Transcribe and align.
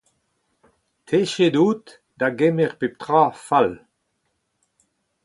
Techet 1.07 1.55
out 1.63 1.85
da 2.19 2.27
gemer 2.37 2.71
pep 2.79 2.93
tra 3.01 3.23
fall. 3.47 3.71